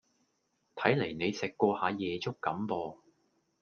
[0.77, 2.97] 睇黎你食過下夜粥咁噃